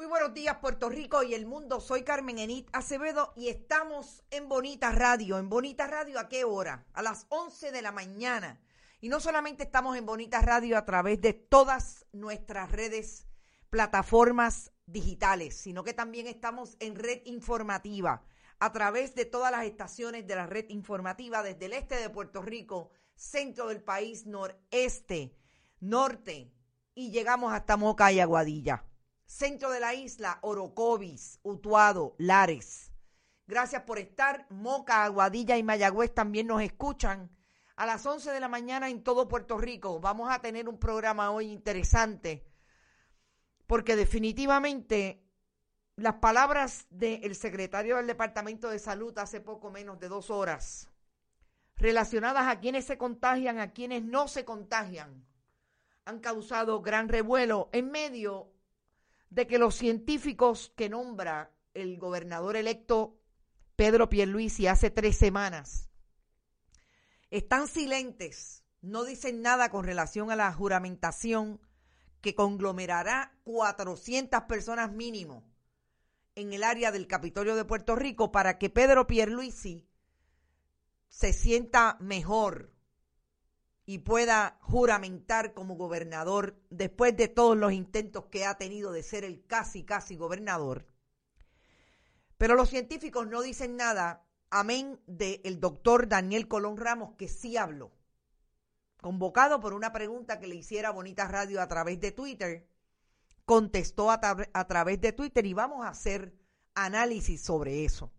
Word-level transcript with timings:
Muy 0.00 0.06
buenos 0.06 0.32
días 0.32 0.56
Puerto 0.62 0.88
Rico 0.88 1.22
y 1.22 1.34
el 1.34 1.44
mundo. 1.44 1.78
Soy 1.78 2.04
Carmen 2.04 2.38
Enit 2.38 2.70
Acevedo 2.72 3.34
y 3.36 3.48
estamos 3.48 4.24
en 4.30 4.48
Bonita 4.48 4.92
Radio. 4.92 5.36
¿En 5.36 5.50
Bonita 5.50 5.86
Radio 5.86 6.18
a 6.18 6.30
qué 6.30 6.42
hora? 6.44 6.86
A 6.94 7.02
las 7.02 7.26
11 7.28 7.70
de 7.70 7.82
la 7.82 7.92
mañana. 7.92 8.58
Y 9.02 9.10
no 9.10 9.20
solamente 9.20 9.62
estamos 9.62 9.98
en 9.98 10.06
Bonita 10.06 10.40
Radio 10.40 10.78
a 10.78 10.86
través 10.86 11.20
de 11.20 11.34
todas 11.34 12.06
nuestras 12.12 12.72
redes, 12.72 13.26
plataformas 13.68 14.72
digitales, 14.86 15.58
sino 15.58 15.84
que 15.84 15.92
también 15.92 16.28
estamos 16.28 16.78
en 16.80 16.96
red 16.96 17.20
informativa 17.26 18.24
a 18.58 18.72
través 18.72 19.14
de 19.14 19.26
todas 19.26 19.52
las 19.52 19.66
estaciones 19.66 20.26
de 20.26 20.34
la 20.34 20.46
red 20.46 20.64
informativa 20.70 21.42
desde 21.42 21.66
el 21.66 21.74
este 21.74 21.96
de 21.96 22.08
Puerto 22.08 22.40
Rico, 22.40 22.88
centro 23.16 23.68
del 23.68 23.82
país, 23.82 24.24
noreste, 24.24 25.36
norte 25.78 26.54
y 26.94 27.10
llegamos 27.10 27.52
hasta 27.52 27.76
Moca 27.76 28.10
y 28.12 28.20
Aguadilla 28.20 28.86
centro 29.30 29.70
de 29.70 29.78
la 29.78 29.94
isla, 29.94 30.40
Orocovis, 30.42 31.38
Utuado, 31.44 32.16
Lares. 32.18 32.90
Gracias 33.46 33.82
por 33.84 33.98
estar. 33.98 34.46
Moca, 34.50 35.04
Aguadilla 35.04 35.56
y 35.56 35.62
Mayagüez 35.62 36.12
también 36.12 36.48
nos 36.48 36.60
escuchan. 36.62 37.30
A 37.76 37.86
las 37.86 38.04
11 38.04 38.32
de 38.32 38.40
la 38.40 38.48
mañana 38.48 38.90
en 38.90 39.04
todo 39.04 39.28
Puerto 39.28 39.56
Rico 39.56 40.00
vamos 40.00 40.30
a 40.30 40.40
tener 40.40 40.68
un 40.68 40.78
programa 40.78 41.30
hoy 41.30 41.46
interesante 41.52 42.44
porque 43.66 43.94
definitivamente 43.94 45.24
las 45.94 46.14
palabras 46.14 46.86
del 46.90 47.34
secretario 47.36 47.96
del 47.96 48.08
Departamento 48.08 48.68
de 48.68 48.80
Salud 48.80 49.16
hace 49.18 49.40
poco 49.40 49.70
menos 49.70 50.00
de 50.00 50.08
dos 50.08 50.28
horas 50.30 50.90
relacionadas 51.76 52.48
a 52.48 52.58
quienes 52.58 52.84
se 52.84 52.98
contagian, 52.98 53.60
a 53.60 53.72
quienes 53.72 54.02
no 54.02 54.28
se 54.28 54.44
contagian, 54.44 55.24
han 56.04 56.18
causado 56.18 56.82
gran 56.82 57.08
revuelo 57.08 57.70
en 57.72 57.90
medio 57.90 58.52
de 59.30 59.46
que 59.46 59.58
los 59.58 59.74
científicos 59.74 60.72
que 60.76 60.88
nombra 60.88 61.52
el 61.72 61.98
gobernador 61.98 62.56
electo 62.56 63.16
Pedro 63.76 64.10
Pierluisi 64.10 64.66
hace 64.66 64.90
tres 64.90 65.16
semanas 65.16 65.88
están 67.30 67.68
silentes, 67.68 68.64
no 68.82 69.04
dicen 69.04 69.40
nada 69.40 69.70
con 69.70 69.84
relación 69.84 70.30
a 70.30 70.36
la 70.36 70.52
juramentación 70.52 71.60
que 72.20 72.34
conglomerará 72.34 73.38
400 73.44 74.42
personas 74.42 74.92
mínimo 74.92 75.44
en 76.34 76.52
el 76.52 76.64
área 76.64 76.90
del 76.90 77.06
Capitolio 77.06 77.56
de 77.56 77.64
Puerto 77.64 77.96
Rico 77.96 78.32
para 78.32 78.58
que 78.58 78.68
Pedro 78.68 79.06
Pierluisi 79.06 79.86
se 81.08 81.32
sienta 81.32 81.96
mejor 82.00 82.72
y 83.90 83.98
pueda 83.98 84.56
juramentar 84.60 85.52
como 85.52 85.74
gobernador 85.74 86.56
después 86.70 87.16
de 87.16 87.26
todos 87.26 87.56
los 87.56 87.72
intentos 87.72 88.26
que 88.26 88.44
ha 88.44 88.56
tenido 88.56 88.92
de 88.92 89.02
ser 89.02 89.24
el 89.24 89.44
casi, 89.48 89.82
casi 89.82 90.14
gobernador. 90.14 90.86
Pero 92.38 92.54
los 92.54 92.68
científicos 92.68 93.26
no 93.26 93.42
dicen 93.42 93.74
nada, 93.74 94.24
amén 94.48 95.00
del 95.08 95.58
doctor 95.58 96.06
Daniel 96.06 96.46
Colón 96.46 96.76
Ramos, 96.76 97.16
que 97.16 97.26
sí 97.26 97.56
habló, 97.56 97.90
convocado 99.00 99.58
por 99.58 99.74
una 99.74 99.92
pregunta 99.92 100.38
que 100.38 100.46
le 100.46 100.54
hiciera 100.54 100.92
Bonita 100.92 101.26
Radio 101.26 101.60
a 101.60 101.66
través 101.66 101.98
de 101.98 102.12
Twitter, 102.12 102.68
contestó 103.44 104.12
a, 104.12 104.20
a 104.52 104.66
través 104.68 105.00
de 105.00 105.12
Twitter 105.12 105.44
y 105.46 105.52
vamos 105.52 105.84
a 105.84 105.88
hacer 105.88 106.32
análisis 106.76 107.42
sobre 107.42 107.84
eso. 107.84 108.12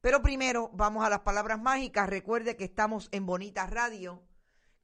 Pero 0.00 0.20
primero 0.20 0.72
vamos 0.74 1.06
a 1.06 1.10
las 1.10 1.20
palabras 1.20 1.62
mágicas. 1.62 2.08
Recuerde 2.10 2.56
que 2.56 2.64
estamos 2.64 3.08
en 3.12 3.24
Bonita 3.24 3.68
Radio 3.68 4.20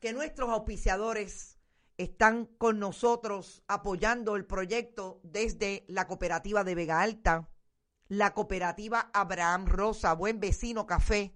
que 0.01 0.13
nuestros 0.13 0.49
auspiciadores 0.51 1.59
están 1.97 2.47
con 2.47 2.79
nosotros 2.79 3.63
apoyando 3.67 4.37
el 4.37 4.47
proyecto 4.47 5.21
desde 5.25 5.85
la 5.89 6.07
cooperativa 6.07 6.63
de 6.63 6.75
Vega 6.75 7.01
Alta, 7.01 7.49
la 8.09 8.35
cooperativa 8.35 9.11
Abraham 9.13 9.67
Rosa, 9.67 10.15
Buen 10.15 10.39
Vecino 10.41 10.87
Café, 10.87 11.35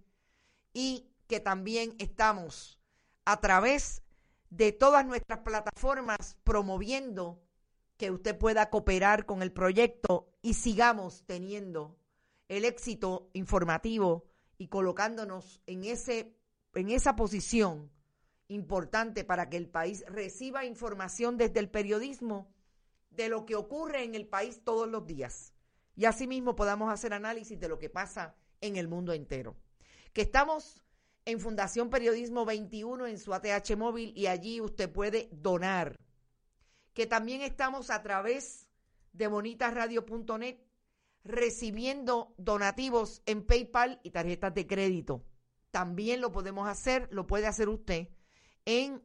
y 0.73 1.11
que 1.27 1.41
también 1.41 1.95
estamos 1.99 2.78
a 3.25 3.41
través 3.41 4.03
de 4.50 4.73
todas 4.73 5.05
nuestras 5.05 5.41
plataformas 5.41 6.37
promoviendo 6.44 7.43
que 7.97 8.11
usted 8.11 8.37
pueda 8.39 8.71
cooperar 8.71 9.27
con 9.27 9.43
el 9.43 9.53
proyecto 9.53 10.29
y 10.43 10.55
sigamos 10.55 11.25
teniendo 11.27 11.97
el 12.49 12.65
éxito 12.65 13.31
informativo 13.33 14.27
y 14.59 14.69
colocándonos 14.69 15.61
en 15.67 15.84
ese 15.84 16.37
en 16.75 16.91
esa 16.91 17.17
posición 17.17 17.91
importante 18.49 19.25
para 19.25 19.49
que 19.49 19.57
el 19.57 19.69
país 19.69 20.05
reciba 20.09 20.65
información 20.65 21.37
desde 21.37 21.61
el 21.61 21.71
periodismo 21.71 22.53
de 23.11 23.29
lo 23.29 23.47
que 23.47 23.57
ocurre 23.57 24.05
en 24.05 24.15
el 24.15 24.27
país 24.27 24.63
todos 24.65 24.89
los 24.89 25.07
días. 25.07 25.53
Y 25.95 26.07
asimismo 26.07 26.57
podamos 26.57 26.93
hacer 26.93 27.13
análisis 27.13 27.59
de 27.59 27.69
lo 27.69 27.79
que 27.79 27.91
pasa 27.91 28.35
en 28.61 28.77
el 28.77 28.89
mundo 28.89 29.13
entero. 29.13 29.57
Que 30.13 30.23
estamos 30.23 30.83
en 31.25 31.41
Fundación 31.41 31.91
Periodismo 31.91 32.45
21 32.45 33.07
en 33.07 33.19
su 33.19 33.35
ATH 33.35 33.77
móvil 33.77 34.12
y 34.17 34.27
allí 34.27 34.61
usted 34.61 34.91
puede 34.91 35.29
donar. 35.33 35.97
Que 36.95 37.06
también 37.06 37.43
estamos 37.43 37.91
a 37.91 38.03
través 38.03 38.69
de 39.12 39.27
bonitasradio.net 39.27 40.59
recibiendo 41.25 42.35
donativos 42.37 43.23
en 43.27 43.47
PayPal 43.47 44.00
y 44.03 44.11
tarjetas 44.11 44.55
de 44.55 44.67
crédito. 44.67 45.25
También 45.71 46.21
lo 46.21 46.33
podemos 46.33 46.69
hacer, 46.69 47.09
lo 47.12 47.27
puede 47.27 47.47
hacer 47.47 47.69
usted 47.69 48.09
en 48.64 49.03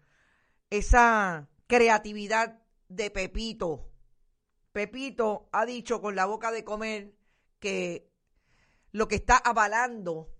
esa 0.71 1.49
creatividad 1.67 2.63
de 2.89 3.11
Pepito. 3.11 3.91
Pepito 4.73 5.49
ha 5.53 5.67
dicho 5.67 6.01
con 6.01 6.15
la 6.15 6.27
boca 6.27 6.51
de 6.53 6.65
comer 6.65 7.15
que 7.59 8.11
lo 8.93 9.09
que 9.09 9.17
está 9.17 9.37
avalando 9.37 10.31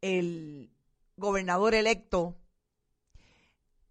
el 0.00 0.70
gobernador 1.16 1.74
electo 1.74 2.36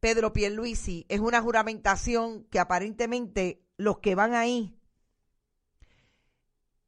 Pedro 0.03 0.33
Pierluisi 0.33 1.05
es 1.07 1.21
una 1.21 1.41
juramentación 1.41 2.43
que 2.51 2.59
aparentemente 2.59 3.63
los 3.77 3.99
que 3.99 4.15
van 4.15 4.33
ahí 4.33 4.77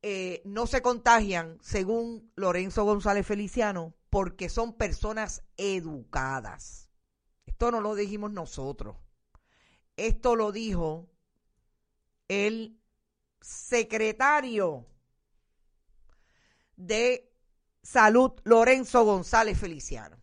eh, 0.07 0.43
no 0.45 0.67
se 0.67 0.83
contagian, 0.83 1.57
según 1.63 2.31
Lorenzo 2.35 2.83
González 2.83 3.25
Feliciano, 3.25 3.95
porque 4.11 4.49
son 4.49 4.77
personas 4.77 5.41
educadas. 5.57 6.91
Esto 7.47 7.71
no 7.71 7.81
lo 7.81 7.95
dijimos 7.95 8.31
nosotros. 8.31 8.97
Esto 9.97 10.35
lo 10.35 10.51
dijo 10.51 11.09
el 12.27 12.79
secretario 13.41 14.85
de 16.75 17.33
Salud, 17.81 18.33
Lorenzo 18.43 19.05
González 19.05 19.57
Feliciano. 19.57 20.19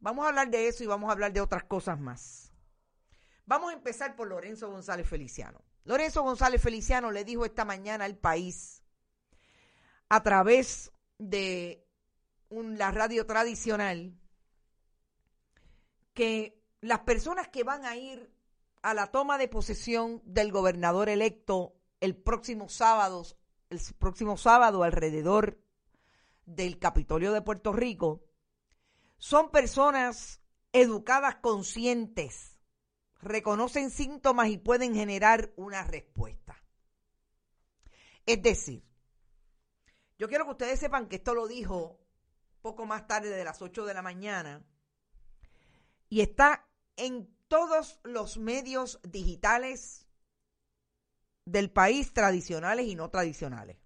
Vamos 0.00 0.24
a 0.24 0.30
hablar 0.30 0.48
de 0.48 0.66
eso 0.66 0.82
y 0.82 0.86
vamos 0.86 1.10
a 1.10 1.12
hablar 1.12 1.34
de 1.34 1.42
otras 1.42 1.64
cosas 1.64 2.00
más. 2.00 2.54
Vamos 3.44 3.70
a 3.70 3.74
empezar 3.74 4.16
por 4.16 4.28
Lorenzo 4.28 4.70
González 4.70 5.06
Feliciano. 5.06 5.62
Lorenzo 5.84 6.22
González 6.22 6.62
Feliciano 6.62 7.10
le 7.10 7.22
dijo 7.22 7.44
esta 7.44 7.66
mañana 7.66 8.06
al 8.06 8.16
país 8.16 8.82
a 10.08 10.22
través 10.22 10.92
de 11.18 11.84
la 12.50 12.90
radio 12.90 13.26
tradicional 13.26 14.14
que 16.14 16.62
las 16.80 17.00
personas 17.00 17.48
que 17.48 17.64
van 17.64 17.84
a 17.84 17.96
ir 17.96 18.32
a 18.82 18.94
la 18.94 19.08
toma 19.08 19.36
de 19.38 19.48
posesión 19.48 20.22
del 20.24 20.52
gobernador 20.52 21.08
electo 21.08 21.74
el 22.00 22.16
próximo 22.16 22.68
sábado, 22.68 23.24
el 23.70 23.80
próximo 23.98 24.36
sábado 24.36 24.84
alrededor 24.84 25.58
del 26.44 26.78
Capitolio 26.78 27.32
de 27.32 27.42
Puerto 27.42 27.72
Rico, 27.72 28.22
son 29.18 29.50
personas 29.50 30.40
educadas, 30.72 31.36
conscientes, 31.36 32.60
reconocen 33.20 33.90
síntomas 33.90 34.48
y 34.48 34.58
pueden 34.58 34.94
generar 34.94 35.52
una 35.56 35.82
respuesta. 35.82 36.62
Es 38.24 38.42
decir, 38.42 38.85
yo 40.18 40.28
quiero 40.28 40.44
que 40.44 40.52
ustedes 40.52 40.80
sepan 40.80 41.08
que 41.08 41.16
esto 41.16 41.34
lo 41.34 41.46
dijo 41.46 41.98
poco 42.62 42.86
más 42.86 43.06
tarde 43.06 43.30
de 43.30 43.44
las 43.44 43.62
8 43.62 43.84
de 43.84 43.94
la 43.94 44.02
mañana 44.02 44.64
y 46.08 46.20
está 46.20 46.66
en 46.96 47.28
todos 47.48 48.00
los 48.02 48.38
medios 48.38 49.00
digitales 49.04 50.06
del 51.44 51.70
país, 51.70 52.12
tradicionales 52.12 52.86
y 52.86 52.96
no 52.96 53.08
tradicionales. 53.08 53.76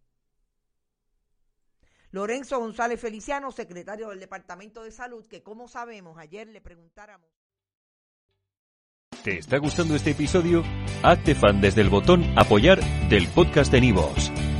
Lorenzo 2.12 2.58
González 2.58 3.00
Feliciano, 3.00 3.52
secretario 3.52 4.08
del 4.08 4.18
Departamento 4.18 4.82
de 4.82 4.90
Salud, 4.90 5.26
que 5.26 5.42
como 5.42 5.68
sabemos, 5.68 6.18
ayer 6.18 6.48
le 6.48 6.60
preguntáramos. 6.60 7.28
¿Te 9.22 9.38
está 9.38 9.58
gustando 9.58 9.94
este 9.94 10.12
episodio? 10.12 10.64
Hazte 11.02 11.34
fan 11.34 11.60
desde 11.60 11.82
el 11.82 11.90
botón 11.90 12.24
apoyar 12.38 12.80
del 13.08 13.28
podcast 13.28 13.70
de 13.70 13.82
Nivos. 13.82 14.32